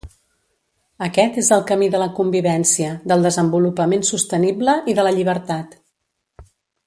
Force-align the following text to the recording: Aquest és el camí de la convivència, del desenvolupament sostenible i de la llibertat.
Aquest 1.07 1.35
és 1.41 1.51
el 1.57 1.61
camí 1.71 1.89
de 1.95 1.99
la 2.03 2.07
convivència, 2.21 2.95
del 3.11 3.27
desenvolupament 3.27 4.07
sostenible 4.13 4.77
i 4.93 4.99
de 5.01 5.07
la 5.09 5.13
llibertat. 5.19 5.79